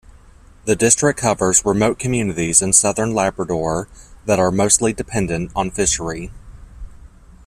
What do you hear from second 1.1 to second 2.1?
covers remote